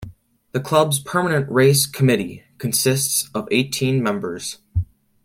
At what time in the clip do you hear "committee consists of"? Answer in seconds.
1.85-3.47